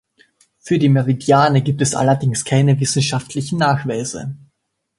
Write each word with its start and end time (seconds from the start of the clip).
Für 0.57 0.79
die 0.79 0.89
Meridiane 0.89 1.61
gibt 1.61 1.79
es 1.79 1.93
allerdings 1.93 2.43
keine 2.43 2.79
wissenschaftlichen 2.79 3.59
Nachweise. 3.59 4.35